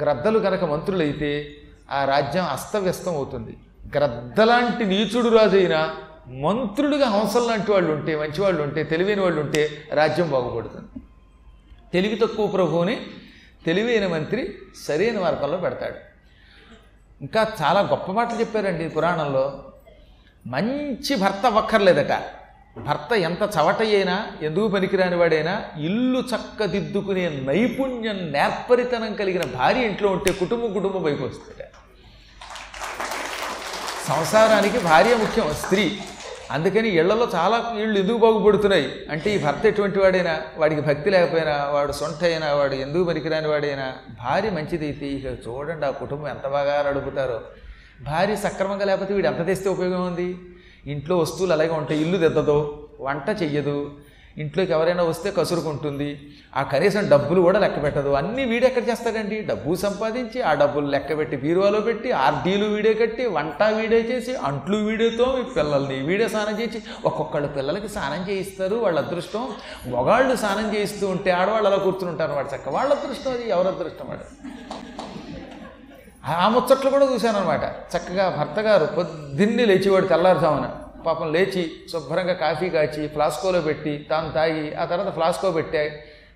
గ్రద్దలు 0.02 0.38
కనుక 0.38 0.64
మంత్రులైతే 0.64 1.57
ఆ 1.90 2.04
రాజ్యం 2.04 2.45
అస్తవ్యస్తం 2.45 3.14
అవుతుంది. 3.14 3.57
గ్రద్దలాంటి 3.97 4.85
నీచుడు 4.85 5.28
రాజైనా 5.28 5.97
మంత్రుడిగా 6.26 7.07
హంసలు 7.07 7.45
లాంటి 7.45 7.73
వాళ్ళు 7.73 7.92
ఉంటే 7.92 8.16
మంచి 8.16 8.40
వాళ్ళు 8.40 8.62
ఉంటే 8.62 8.85
తెలివైన 8.85 9.21
వాళ్ళు 9.21 9.40
ఉంటే 9.40 9.71
రాజ్యం 9.92 10.30
బాగుపడుతుంది. 10.30 11.02
తెలివి 11.92 12.16
తక్కువ 12.16 12.47
ప్రభువుని 12.47 13.07
తెలివైన 13.66 14.07
మంత్రి 14.07 14.59
సరైన 14.87 15.21
మార్గంలో 15.21 15.57
పెడతాడు. 15.57 15.95
ఇంకా 17.21 17.52
చాలా 17.62 17.80
గొప్ప 17.80 18.12
మాటలు 18.12 18.40
చెప్పారండి 18.40 18.88
పురాణంలో. 18.88 19.73
మంచి 20.47 21.16
భర్త 21.16 21.47
అవ్వక్కర్లేదట. 21.47 22.40
భర్త 22.79 23.12
ఎంత 23.12 23.43
చవట 23.43 23.81
అయినా 23.83 24.27
ఎందుకు 24.43 24.69
పనికిరాని 24.69 25.17
వాడైనా 25.17 25.62
ఇల్లు 25.77 26.21
చక్కదిద్దుకునే 26.21 27.29
నైపుణ్యం 27.29 28.33
నేర్పరితనం 28.33 29.15
కలిగిన 29.15 29.45
భార్య 29.45 29.81
ఇంట్లో 29.81 30.09
ఉంటే 30.09 30.33
కుటుంబం 30.33 30.73
కుటుంబం 30.73 31.03
పైకి 31.03 31.23
వస్తుందట. 31.23 31.62
సంసారానికి 34.09 34.79
భార్య 34.79 35.17
ముఖ్యం 35.17 35.55
స్త్రీ. 35.55 35.99
అందుకని 36.50 36.89
ఇళ్ళలో 36.89 37.29
చాలా 37.35 37.75
ఇళ్ళు 37.79 38.00
ఎందుకు 38.00 38.19
బాగుపడుతున్నాయి? 38.19 39.07
అంటే 39.11 39.35
ఈ 39.35 39.39
భర్త 39.39 39.67
ఎటువంటి 39.67 39.99
వాడైనా? 39.99 40.41
వాడికి 40.57 40.81
భక్తి 40.81 41.11
లేకపోయినా 41.11 41.65
వాడు 41.65 41.93
సొంత 41.93 42.25
అయినా 42.25 42.55
వాడు 42.55 42.75
ఎందుకు 42.75 43.05
పనికిరాని 43.05 43.49
వాడైనా 43.49 43.93
భార్య 44.11 44.50
మంచిదైతే 44.50 45.07
ఇక 45.07 45.25
చూడండి 45.49 45.87
ఆ 45.87 45.91
కుటుంబం 45.91 46.29
ఎంత 46.29 46.47
బాగా 46.47 46.83
నడుపుతారో 46.83 47.41
భార్య 48.03 48.37
సక్రమంగా 48.37 48.85
లేకపోతే 48.85 49.15
వీడు 49.15 49.27
ఎంత 49.27 49.47
తెస్తే 49.47 49.69
ఉపయోగం 49.69 50.07
ఉంది? 50.07 50.37
ఇంట్లో 50.87 51.17
వస్తువులు 51.17 51.53
అలాగే 51.53 51.71
ఉంటాయి. 51.71 52.01
ఇల్లు 52.01 52.17
దిద్దదు. 52.17 52.89
వంట 53.01 53.43
చెయ్యదు. 53.43 53.91
ఇంట్లోకి 54.39 54.73
ఎవరైనా 54.73 55.03
వస్తే 55.03 55.31
కసురుకుంటుంది. 55.31 56.21
ఆ 56.57 56.63
కనీసం 56.63 57.11
డబ్బులు 57.11 57.41
కూడా 57.41 57.59
లెక్క 57.59 57.83
పెట్టదు. 57.83 58.09
అన్నీ 58.09 58.45
వీడు 58.45 58.65
ఎక్కడ 58.67 58.89
చేస్తాడండి? 58.89 59.41
డబ్బు 59.41 59.75
సంపాదించి 59.75 60.43
ఆ 60.43 60.55
డబ్బులు 60.55 60.87
లెక్క 60.87 61.19
పెట్టి 61.19 61.37
బీరువాలో 61.37 61.81
పెట్టి 61.81 62.13
ఆర్డీలు 62.13 62.65
వీడే 62.65 62.95
కట్టి 62.95 63.27
వంట 63.27 63.63
వీడే 63.63 64.01
చేసి 64.01 64.35
అంట్లు 64.35 64.77
వీడేతో 64.77 65.45
పిల్లల్ని 65.57 66.03
వీడే 66.03 66.29
స్నానం 66.29 66.61
చేసి 66.61 66.83
ఒక్కొక్కళ్ళు 67.05 67.49
పిల్లలకి 67.49 67.89
స్నానం 67.89 68.29
చేయిస్తారు. 68.29 68.77
వాళ్ళ 68.77 68.99
అదృష్టం 68.99 69.49
మొగాళ్ళు 69.87 70.37
స్నానం 70.37 70.75
చేయిస్తూ 70.75 71.09
ఉంటే 71.09 71.31
ఆడవాళ్ళు 71.31 71.69
అలా 71.69 71.77
కూర్చుని 71.77 72.11
ఉంటారు 72.11 72.33
వాడు 72.33 72.55
చక్క 72.55 72.69
వాళ్ళ 72.69 72.93
అదృష్టం 72.93 73.33
అది 73.33 73.51
ఎవరి 73.51 73.69
అదృష్టం 73.69 74.09
వాడు? 74.09 74.25
ఆ 76.29 76.49
ముచ్చట్లు 76.49 76.91
కూడా 76.91 77.12
చూశాను 77.12 77.39
అనమాట 77.39 77.65
చక్కగా 77.97 78.29
భర్త 78.39 78.61
గారు 78.61 78.85
పొద్దున్నే 78.85 79.65
లేచివాడు 79.65 80.07
తెల్లారుజామున. 80.07 80.71
పాపం 81.07 81.33
లేచి 81.33 81.73
శుభ్రంగా 81.93 82.33
కాఫీ 82.33 82.69
కాచి 82.69 83.09
ఫ్లాస్కోలో 83.09 83.61
పెట్టి 83.61 84.07
తాను 84.11 84.33
తాగి 84.33 84.75
ఆ 84.75 84.85
తర్వాత 84.85 85.15
ఫ్లాస్కో 85.15 85.50
పెట్టా 85.50 85.91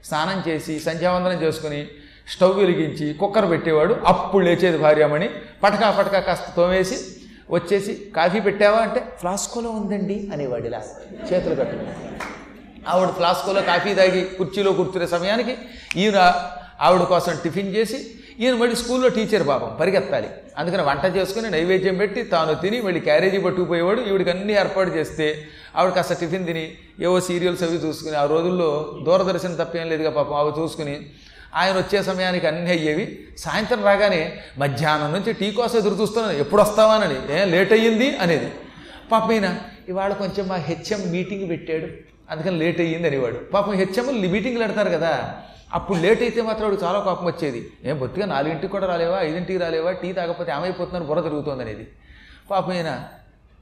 స్నానం 0.05 0.43
చేసి 0.49 0.81
సంధ్యావందనం 0.81 1.43
చేసుకుని 1.43 1.89
స్టవ్ 2.29 2.59
వెలిగించి 2.59 3.15
కుక్కర్ 3.15 3.51
పెట్టేవాడు. 3.51 3.97
అప్పుడు 4.07 4.45
లేచేది 4.45 4.79
భార్యమణి. 4.79 5.31
పటకా 5.63 5.91
పటకా 5.91 6.21
కాస్త 6.21 6.45
తోమేసి 6.57 6.97
వచ్చేసి 7.51 8.13
కాఫీ 8.17 8.41
పెట్టావా 8.41 8.79
అంటే 8.79 9.01
ఫ్లాస్కోలో 9.21 9.71
ఉందండి 9.71 10.31
అనేవాడు 10.33 10.65
ఇలా 10.65 10.83
చేతులు 11.33 11.55
కట్టుకుని. 11.55 11.91
ఆవిడ 12.89 13.09
ఫ్లాస్కోలో 13.09 13.63
కాఫీ 13.63 13.95
తాగి 13.95 14.25
కుర్చీలో 14.25 14.73
కూర్చునే 14.73 15.07
సమయానికి 15.07 15.59
ఈయన 15.97 16.35
ఆవిడ 16.81 17.03
కోసం 17.03 17.33
టిఫిన్ 17.45 17.75
చేసి 17.77 18.15
ఈయన 18.41 18.55
మళ్ళీ 18.55 18.77
స్కూల్లో 18.77 19.09
టీచర్ 19.09 19.49
పాపం 19.49 19.77
పరిగెత్తాలి. 19.81 20.29
అందుకని 20.59 20.83
వంట 20.83 21.17
చేసుకుని 21.17 21.51
నైవేద్యం 21.51 21.97
పెట్టి 21.97 22.23
తాను 22.23 22.55
తిని 22.55 22.81
మళ్ళీ 22.81 23.01
క్యారేజీ 23.01 23.39
పట్టుకుపోయేవాడు 23.39 24.01
ఈవిడికి 24.01 24.31
అన్ని 24.31 24.53
ఏర్పాటు 24.53 24.91
చేస్తే 24.91 25.45
ఆవిడ 25.77 25.93
కాస్త 25.93 26.13
టిఫిన్ 26.13 26.47
తిని 26.47 26.73
ఏవో 27.01 27.21
సీరియల్స్ 27.21 27.63
అవి 27.63 27.77
చూసుకుని 27.77 28.17
ఆ 28.17 28.25
రోజుల్లో 28.25 28.99
దూరదర్శన్ 29.03 29.59
తప్పేం 29.59 29.89
లేదుగా 29.89 30.11
పాపం 30.11 30.35
అవి 30.35 30.63
చూసుకుని 30.63 31.07
ఆయన 31.55 31.77
వచ్చే 31.77 32.03
సమయానికి 32.03 32.47
అన్నీ 32.47 32.71
అయ్యేవి. 32.71 33.19
సాయంత్రం 33.39 33.85
రాగానే 33.85 34.39
మధ్యాహ్నం 34.59 35.13
నుంచి 35.13 35.33
టీ 35.33 35.51
కోసం 35.51 35.79
ఎదురు 35.79 35.95
చూస్తున్నాను. 35.95 36.39
ఎప్పుడు 36.39 36.63
వస్తావానని 36.63 37.41
ఏం 37.41 37.51
లేట్ 37.51 37.73
అయ్యింది 37.73 38.17
అనేది. 38.17 38.51
పాపం 39.13 39.59
ఇవాళ 39.89 40.13
కొంచెం 40.13 40.49
మా 40.49 40.55
హెచ్ఎం 40.55 41.11
మీటింగ్ 41.11 41.49
పెట్టాడు. 41.49 41.87
అందుకని 42.31 42.59
లేట్ 42.59 42.81
అయ్యింది 42.81 43.09
అనేవాడు. 43.09 43.35
పాపం 43.35 43.73
హెచ్ఎం 43.73 44.31
మీటింగ్లు 44.31 44.63
పెడతారు 44.65 44.89
కదా. 44.89 45.41
అప్పుడు 45.77 45.99
లేట్ 45.99 46.23
అయితే 46.23 46.41
మాత్రం 46.49 46.67
వాడు 46.69 46.79
చాలా 46.85 46.99
కోపం 47.07 47.27
వచ్చేది. 47.27 47.61
ఏం 47.85 47.99
బొత్తిగా 47.99 48.27
నాలుగింటికి 48.27 48.73
కూడా 48.73 48.87
రాలేవా? 48.87 49.21
ఐదింటికి 49.21 49.59
రాలేవా? 49.59 49.93
టీ 50.03 50.13
తాగకపోతే 50.13 50.53
ఏమైపోతుందని 50.53 51.07
బుర్ర 51.09 51.21
తిరుగుతుంది 51.21 51.63
అనేది 51.63 51.85
పాపం 52.51 52.73
ఈయన 52.73 52.91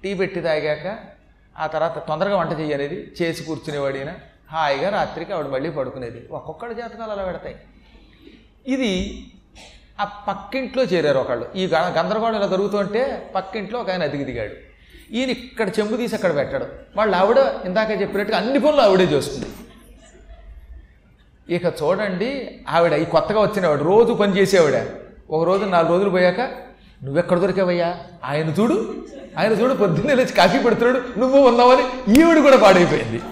టీ 0.02 0.14
పెట్టి 0.14 0.40
తాగాక 0.40 0.99
ఆ 1.59 1.66
తర్వాత 1.66 1.99
తొందరగా 2.09 2.37
వంట 2.37 2.52
చేయనేది 2.61 2.99
చేసి 3.19 3.42
కూర్చునేవాడు 3.45 3.97
ఈయన. 3.97 4.12
హాయిగా 4.52 4.88
రాత్రికి 4.88 5.33
ఆవిడ 5.33 5.47
మళ్ళీ 5.47 5.71
పడుకునేది. 5.71 6.28
ఒక్కొక్కడి 6.31 6.75
జాతకాలు 6.75 7.11
అలా 7.11 7.25
పెడతాయి. 7.25 7.57
ఇది 8.66 8.92
ఆ 10.00 10.04
పక్కింట్లో 10.28 10.83
చేరారు 10.83 11.19
ఒకళ్ళు. 11.19 11.47
ఈ 11.57 11.66
గందరగోళం 11.99 12.37
ఇలా 12.37 12.47
జరుగుతుంటే 12.47 13.02
పక్కింట్లో 13.35 13.81
ఒక 13.81 13.90
ఆయన 13.90 14.02
అదిగి 14.02 14.25
దిగాడు. 14.25 14.54
ఈయన 15.16 15.31
ఇక్కడ 15.31 15.69
చెంబు 15.78 15.97
తీసి 15.97 16.14
అక్కడ 16.14 16.37
పెట్టాడు. 16.37 16.66
వాళ్ళు 16.97 17.16
ఆవిడ 17.16 17.40
ఇందాక 17.64 17.90
చెప్పినట్టుగా 18.02 18.38
అన్ని 18.38 18.59
పనులు 18.59 18.81
ఆవిడే 18.81 19.04
చేస్తుంది 19.04 19.49
ఇక 21.51 21.65
చూడండి 21.83 22.61
ఆవిడ 22.69 22.93
ఈ 22.93 23.05
కొత్తగా 23.05 23.41
వచ్చినవాడు 23.41 23.85
రోజు 23.85 24.13
పని 24.13 24.37
చేసేవాడ. 24.37 24.87
ఒక 25.31 25.45
రోజు 25.45 25.65
నాలుగు 25.65 25.93
రోజులు 25.93 26.11
పోయాక 26.11 26.41
నువ్వెక్కడ 27.05 27.39
దొరికావయ్యా? 27.39 27.95
ఆయన 28.25 28.49
చూడు 28.49 28.97
ఆయన 29.39 29.53
చూడు 29.53 29.75
పొద్దున్నే 29.75 30.15
లేచి 30.15 30.33
కాఫీ 30.33 30.59
పెడుతున్నాడు 30.59 31.19
నువ్వు 31.19 31.39
ఉన్నావని 31.41 32.13
ఈవిడ 32.21 32.39
కూడా 32.43 32.57
పాడైపోయింది. 32.57 33.23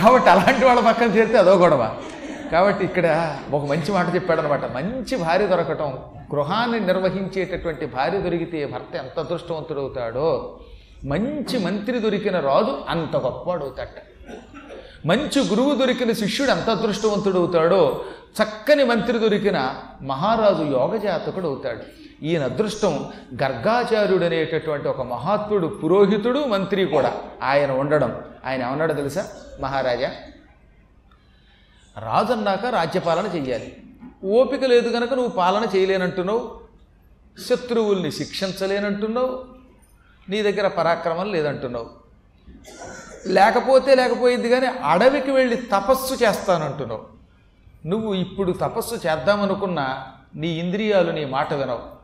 కాబట్టి 0.00 0.30
అలాంటి 0.30 0.64
వాళ్ళ 0.64 0.80
పక్కన 0.80 1.08
చేరితే 1.16 1.38
అదో 1.38 1.54
గొడవ. 1.54 1.96
కాబట్టి 2.52 2.84
ఇక్కడ 2.84 3.36
ఒక 3.52 3.64
మంచి 3.64 3.92
మాట 3.92 4.14
చెప్పాడనమాట. 4.14 4.64
మంచి 4.64 5.16
భార్య 5.16 5.46
దొరకటం 5.46 5.98
గృహాన్ని 6.34 6.80
నిర్వహించేటటువంటి 6.80 7.86
భార్య 7.86 8.18
దొరికితే 8.18 8.66
భర్త 8.66 8.96
ఎంత 8.96 9.18
అదృష్టవంతుడవుతాడో 9.20 10.58
మంచి 11.04 11.58
మంత్రి 11.58 11.98
దొరికిన 11.98 12.40
రాజు 12.40 12.78
అంత 12.88 13.16
గొప్పవాడవుతాడట. 13.16 14.05
మంచి 15.06 15.48
గురువు 15.48 15.74
దొరికిన 15.74 16.12
శిష్యుడు 16.12 16.50
ఎంత 16.50 16.70
అదృష్టవంతుడవుతాడో 16.70 18.04
చక్కని 18.42 18.84
మంత్రి 18.84 19.18
దొరికిన 19.18 19.74
మహారాజు 20.02 20.62
యోగజాతకుడు 20.62 21.46
అవుతాడు. 21.46 21.80
ఈయన 22.22 22.44
అదృష్టం 22.44 23.12
గర్గాచార్యుడు 23.42 24.24
అనేటటువంటి 24.24 24.88
ఒక 24.88 25.02
మహాత్ముడు 25.02 25.66
పురోహితుడు 25.66 26.44
మంత్రి 26.44 26.84
కూడా 26.84 27.20
ఆయన 27.42 27.70
ఉండడం. 27.70 28.22
ఆయన 28.44 28.62
ఏమన్నాడు 28.62 28.92
తెలుసా? 28.92 29.28
మహారాజా 29.60 30.10
రాజు 31.98 32.32
అన్నాక 32.32 32.66
రాజ్యపాలన 32.66 33.36
చెయ్యాలి. 33.36 33.76
ఓపిక 34.24 34.64
లేదు 34.64 34.88
కనుక 34.88 35.14
నువ్వు 35.14 35.30
పాలన 35.30 35.66
చేయలేనంటున్నావు. 35.76 36.60
శత్రువుల్ని 37.48 38.12
శిక్షించలేనంటున్నావు. 38.12 39.44
నీ 40.28 40.42
దగ్గర 40.42 40.68
పరాక్రమం 40.68 41.32
లేదంటున్నావు. 41.32 41.90
లేకపోతే 43.26 43.94
లేకపోయింది 43.94 44.48
కానీ 44.48 44.66
అడవికి 44.66 45.30
వెళ్ళి 45.30 45.56
తపస్సు 45.56 46.24
చేస్తానంటున్నావు. 46.24 47.04
నువ్వు 47.86 48.14
ఇప్పుడు 48.14 48.52
తపస్సు 48.52 48.94
చేద్దామనుకున్నా 48.94 50.06
నీ 50.36 50.48
ఇంద్రియాలు 50.48 51.10
నీ 51.10 51.24
మాట 51.24 51.54
వినవు. 51.54 51.96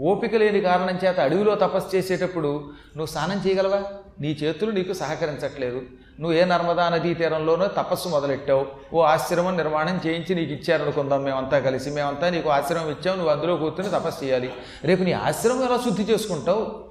ఓపిక 0.00 0.34
లేని 0.34 0.60
కారణం 0.60 0.98
చేత 1.04 1.20
అడవిలో 1.20 1.54
తపస్సు 1.54 1.96
చేసేటప్పుడు 1.96 2.48
నువ్వు 2.96 3.06
స్నానం 3.06 3.42
చేయగలవా? 3.46 3.82
నీ 4.20 4.38
చేతులు 4.42 4.70
నీకు 4.70 4.92
సహకరించట్లేదు. 4.92 5.82
నువ్వు 6.20 6.32
ఏ 6.32 6.44
నర్మదా 6.44 6.88
నదీ 6.88 7.14
తీరంలోనో 7.14 7.66
తపస్సు 7.66 8.08
మొదలెట్టావు. 8.08 8.66
ఓ 8.94 9.02
ఆశ్రమం 9.02 9.56
నిర్మాణం 9.56 10.00
చేయించి 10.06 10.34
నీకు 10.34 10.52
ఇచ్చారనుకుందాం 10.52 11.22
మేమంతా 11.22 11.58
కలిసి. 11.58 11.90
మేమంతా 11.90 12.30
నీకు 12.30 12.48
ఆశ్రమం 12.48 12.90
ఇచ్చావు 12.90 13.16
నువ్వు 13.16 13.32
అందులో 13.32 13.56
కూర్చుని 13.56 13.88
తపస్సు 13.88 14.24
చేయాలి. 14.24 14.52
రేపు 14.84 15.02
నీ 15.02 15.12
ఆశ్రమం 15.12 15.64
ఎలా 15.64 15.76
శుద్ధి 15.76 16.02
చేసుకుంటావు? 16.02 16.84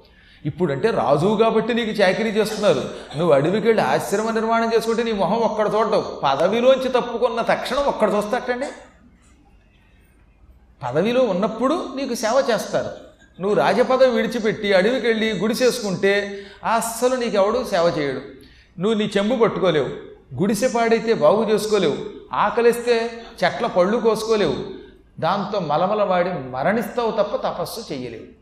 ఇప్పుడంటే 0.46 0.90
రాజువు 0.90 1.36
కాబట్టి 1.36 1.74
నీకు 1.74 1.90
చాకరీ 1.90 2.30
చేస్తున్నారు. 2.30 2.84
నువ్వు 3.16 3.34
అడవికి 3.34 3.66
వెళ్ళి 3.66 3.84
ఆశ్రమ 3.84 4.30
నిర్మాణం 4.30 4.70
చేసుకుంటే 4.76 5.02
నీ 5.02 5.12
మొహం 5.12 5.38
ఒక్కడ 5.38 5.70
చూడటం. 5.74 6.04
పదవిలోంచి 6.24 6.88
తప్పుకున్న 6.88 7.40
తక్షణం 7.40 7.84
ఒక్కడ 7.84 8.12
చూస్తాటండి 8.12 8.66
పదవిలో 10.82 11.22
ఉన్నప్పుడు 11.22 11.88
నీకు 11.96 12.14
సేవ 12.14 12.44
చేస్తారు. 12.50 13.10
నువ్వు 13.40 13.56
రాజపదవి 13.56 14.10
విడిచిపెట్టి 14.10 14.72
అడవికి 14.72 15.06
వెళ్ళి 15.06 15.38
గుడిసేసుకుంటే 15.38 16.42
అస్సలు 16.74 17.16
నీకెవడు 17.16 17.64
సేవ 17.64 17.94
చేయడు. 17.98 18.20
నువ్వు 18.80 18.98
నీ 18.98 19.10
చెంబు 19.16 19.36
పట్టుకోలేవు. 19.36 19.88
గుడిసె 20.40 20.68
పాడైతే 20.68 21.14
బాగు 21.14 21.50
చేసుకోలేవు. 21.50 21.96
ఆకలిస్తే 22.32 23.10
చెట్ల 23.44 23.66
పళ్ళు 23.66 23.98
కోసుకోలేవు. 23.98 24.56
దాంతో 25.20 25.58
మలమలవాడి 25.60 26.30
మరణిస్తావు 26.30 27.10
తప్ప 27.10 27.36
తపస్సు 27.36 27.92
చేయలేవు. 27.92 28.39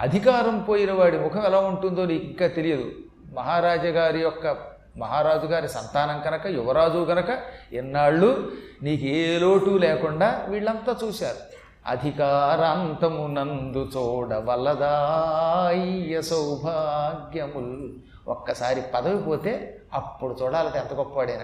అధికారం 0.00 0.60
పోయిన 0.60 0.92
వాడి 0.92 1.18
ముఖం 1.18 1.44
ఎలా 1.44 1.58
ఉంటుందో 1.58 2.06
నీకు 2.06 2.24
ఇంకా 2.24 2.46
తెలియదు. 2.46 2.92
మహారాజా 3.34 3.82
గారి 3.82 4.20
యొక్క 4.20 4.56
మహారాజు 4.96 5.46
గారి 5.46 5.68
సంతానం 5.68 6.20
కనుక 6.20 6.46
యువరాజు 6.46 7.04
కనుక 7.04 7.38
ఎన్నాళ్ళు 7.72 8.52
నీకు 8.82 9.04
ఏ 9.04 9.38
లోటు 9.38 9.70
లేకుండా 9.70 10.44
వీళ్ళంతా 10.48 10.96
చూశారు. 11.04 11.56
అధికారాంతమునందు 11.86 13.90
చూడవలదాయ్య 13.96 16.22
సౌభాగ్యముల్. 16.22 17.92
ఒక్కసారి 18.28 18.82
పదవి 18.94 19.22
పోతే 19.22 19.80
అప్పుడు 19.94 20.36
చూడాలంటే 20.42 20.78
ఎంత 20.78 20.94
గొప్పవాడైన. 20.94 21.40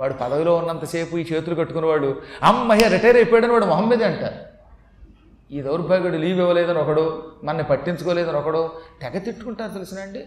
వాడు 0.00 0.12
పదవిలో 0.12 0.56
ఉన్నంతసేపు 0.56 1.16
ఈ 1.16 1.26
చేతులు 1.32 1.54
కట్టుకునేవాడు 1.54 2.20
అమ్మయ్య 2.42 2.88
రిటైర్ 2.88 3.16
అయిపోయాడని 3.16 3.52
వాడు 3.52 3.64
మొహమ్మదే 3.64 4.04
అంటారు. 4.04 4.54
ఈ 5.54 5.60
దౌర్భాగ్యుడు 5.60 6.16
లీవ్ 6.16 6.38
ఇవ్వలేదని 6.38 6.78
ఒకడు 6.78 7.33
మనని 7.44 7.64
పట్టించుకోలేదని 7.64 8.36
ఒకడు 8.36 8.70
తెగ 9.00 9.18
తిట్టుకుంటారు 9.18 9.72
తెలిసినండి. 9.72 10.26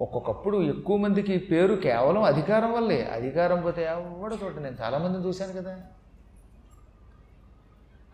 ఒక్కొక్కప్పుడు 0.00 0.62
ఎక్కువ 0.62 0.96
మందికి 0.96 1.38
పేరు 1.38 1.74
కేవలం 1.74 2.22
అధికారం 2.22 2.72
వల్లే. 2.72 3.04
అధికారం 3.04 3.62
పోతే 3.62 3.82
ఎవడ 3.84 4.32
చోట 4.44 4.58
నేను 4.58 4.76
చాలామందిని 4.82 5.24
చూశాను 5.24 5.52
కదా. 5.52 5.80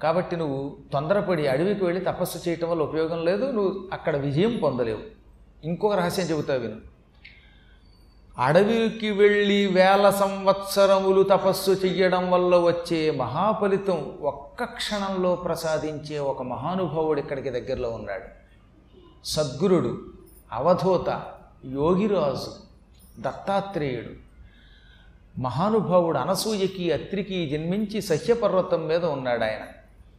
కాబట్టి 0.02 0.36
నువ్వు 0.36 0.76
తొందరపడి 0.92 1.46
అడవికి 1.46 1.84
వెళ్ళి 1.84 2.04
తపస్సు 2.04 2.48
చేయటం 2.48 2.70
వల్ల 2.70 2.82
ఉపయోగం 2.82 3.24
లేదు. 3.24 3.50
నువ్వు 3.50 3.88
అక్కడ 3.92 4.16
విజయం 4.16 4.60
పొందలేవు. 4.62 5.00
ఇంకొక 5.64 5.94
రహస్యం 5.94 6.26
చెబుతావు 6.26 6.60
విను. 6.60 6.93
అడవికి 8.38 9.10
వెళ్ళి 9.10 9.66
వేల 9.66 10.10
సంవత్సరములు 10.10 11.22
తపస్సు 11.22 11.70
చెయ్యడం 11.70 12.30
వల్ల 12.30 12.56
వచ్చే 12.56 13.10
మహాఫలితం 13.10 14.18
ఒక్క 14.20 14.64
క్షణంలో 14.64 15.36
ప్రసాదించే 15.36 16.18
ఒక 16.18 16.42
మహానుభావుడు 16.42 17.20
ఇక్కడికి 17.20 17.50
దగ్గరలో 17.50 17.90
ఉన్నాడు. 17.90 18.24
సద్గురుడు 19.24 19.98
అవధూత 20.52 21.22
యోగిరాజు 21.64 22.50
దత్తాత్రేయుడు. 23.20 24.24
మహానుభావుడు 25.40 26.18
అనసూయకి 26.18 26.92
అత్రికి 26.92 27.50
జన్మించి 27.50 28.02
సహ్యపర్వతం 28.02 28.86
మీద 28.86 29.04
ఉన్నాడు 29.04 29.44
ఆయన. 29.44 29.60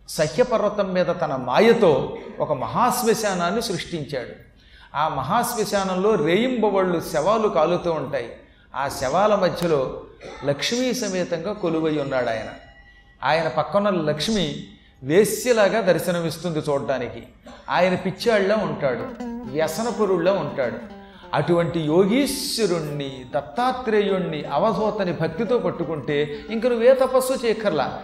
సహ్యపర్వతం 0.10 0.93
మీద 0.93 1.06
తన 1.06 1.36
మాయతో 1.36 2.17
ఒక 2.39 2.54
మహాశ్మశానాన్ని 2.54 3.62
సృష్టించాడు. 3.62 4.44
ఆ 4.95 5.08
మహాశ్మశానంలో 5.08 6.15
రేయింబవళ్ళు 6.15 7.01
శవాలు 7.13 7.47
కాలుతూ 7.47 7.91
ఉంటాయి. 7.91 8.38
ఆ 8.75 8.88
శవాల 8.88 9.36
మధ్యలో 9.36 10.01
లక్ష్మీ 10.45 10.93
సమేతంగా 10.93 11.53
కొలువై 11.53 11.97
ఉన్నాడు 11.97 12.29
ఆయన. 12.29 12.47
ఆయన 13.23 13.47
పక్కన 13.47 13.89
లక్ష్మి 13.89 14.67
వేశ్యలాగా 15.03 15.81
దర్శనమిస్తుంది 15.81 16.60
చూడడానికి. 16.60 17.23
ఆయన 17.69 17.95
పిచ్చాళ్ళ 17.95 18.53
ఉంటాడు 18.53 19.23
వ్యసనపురుళ్ళ 19.51 20.29
ఉంటాడు. 20.29 20.77
అటువంటి 21.34 21.79
యోగీశ్వరుణ్ణి 21.79 23.25
దత్తాత్రేయుణ్ణి 23.36 24.45
అవధూతని 24.45 25.13
భక్తితో 25.13 25.58
పట్టుకుంటే 25.58 26.39
ఇంక 26.49 26.67
నువ్వే 26.67 26.93
తపస్సు 26.93 27.45
చేయక్కర్లా. 27.45 28.03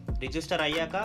రిజిస్టర్ 0.21 0.61
అయ్యాక 0.61 0.95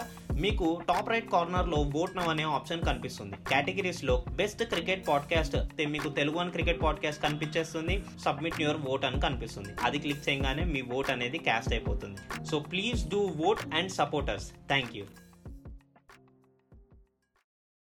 మీకు 0.41 0.81
టాప్ 0.89 1.09
రైట్ 1.11 1.31
కార్నర్లో 1.31 1.79
ఓట్ 1.97 2.17
నవ్ 2.17 2.29
అనే 2.29 2.43
ఆప్షన్ 2.43 2.83
కనిపిస్తుంది. 2.83 3.37
కేటగిరీస్లో 3.51 4.25
బెస్ట్ 4.31 4.63
క్రికెట్ 4.63 5.09
పాడ్కాస్ట్ 5.09 5.57
మీకు 5.89 6.09
తెలుగు 6.09 6.39
అని 6.39 6.51
క్రికెట్ 6.51 6.83
పాడ్కాస్ట్ 6.83 7.23
కనిపించేస్తుంది. 7.23 8.03
సబ్మిట్ 8.25 8.61
యువర్ 8.61 8.81
ఓట్ 8.89 9.05
అని 9.05 9.21
కనిపిస్తుంది. 9.21 9.73
అది 9.83 9.99
క్లిక్ 9.99 10.29
చేయగానే 10.29 10.65
మీ 10.65 10.83
ఓట్ 10.83 11.11
అనేది 11.11 11.39
క్యాస్ట్ 11.39 11.73
అయిపోతుంది. 11.73 12.45
So 12.51 12.59
please 12.59 13.09
do 13.09 13.21
vote 13.47 13.63
and 13.75 13.93
supporters 13.93 14.49
thank 14.73 14.97
you 14.97 15.05